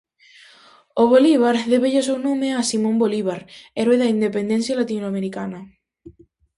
[1.01, 3.41] O bolívar débelle o seu nome a Simón Bolívar,
[3.77, 5.59] heroe da independencia latinoamericana.